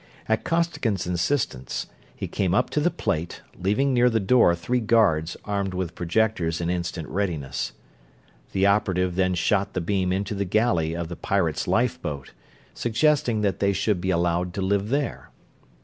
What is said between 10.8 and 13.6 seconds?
of the pirate's lifeboat, suggesting that